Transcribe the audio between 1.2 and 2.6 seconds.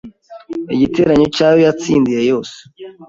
cy’ayo yatsindiye yose